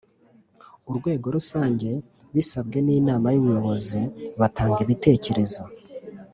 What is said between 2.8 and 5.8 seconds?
n inama y ubuyobozi batanga ibitekerezo